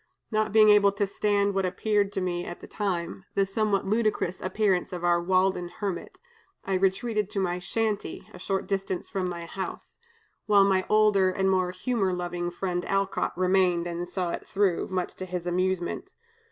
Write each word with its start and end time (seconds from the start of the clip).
Not 0.31 0.51
being 0.51 0.69
able 0.71 0.91
to 0.93 1.05
stand 1.05 1.53
what 1.53 1.63
appeared 1.63 2.11
to 2.13 2.21
me 2.21 2.43
at 2.43 2.59
the 2.59 2.65
time 2.65 3.25
the 3.35 3.45
somewhat 3.45 3.85
ludicrous 3.85 4.41
appearance 4.41 4.91
of 4.91 5.03
our 5.03 5.21
Walden 5.21 5.69
hermit, 5.69 6.17
I 6.65 6.73
retreated 6.73 7.29
to 7.29 7.39
my 7.39 7.59
'shanty,' 7.59 8.27
a 8.33 8.39
short 8.39 8.65
distance 8.65 9.09
from 9.09 9.29
my 9.29 9.45
house; 9.45 9.99
while 10.47 10.63
my 10.65 10.87
older 10.89 11.29
and 11.29 11.51
more 11.51 11.69
humor 11.69 12.13
loving 12.13 12.49
friend 12.49 12.83
Alcott 12.85 13.37
remained 13.37 13.85
and 13.85 14.09
saw 14.09 14.31
it 14.31 14.43
through, 14.47 14.87
much 14.87 15.13
to 15.17 15.25
his 15.27 15.45
amusement. 15.45 16.13